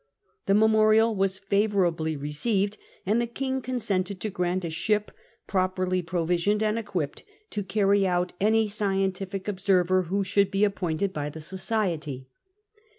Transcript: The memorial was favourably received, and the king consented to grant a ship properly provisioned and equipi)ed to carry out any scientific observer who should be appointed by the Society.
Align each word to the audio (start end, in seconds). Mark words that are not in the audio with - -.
The 0.47 0.55
memorial 0.55 1.15
was 1.15 1.37
favourably 1.37 2.17
received, 2.17 2.79
and 3.05 3.21
the 3.21 3.27
king 3.27 3.61
consented 3.61 4.19
to 4.21 4.31
grant 4.31 4.65
a 4.65 4.71
ship 4.71 5.11
properly 5.45 6.01
provisioned 6.01 6.63
and 6.63 6.79
equipi)ed 6.79 7.21
to 7.51 7.61
carry 7.63 8.07
out 8.07 8.33
any 8.41 8.67
scientific 8.67 9.47
observer 9.47 10.01
who 10.09 10.23
should 10.23 10.49
be 10.49 10.63
appointed 10.63 11.13
by 11.13 11.29
the 11.29 11.39
Society. 11.39 12.25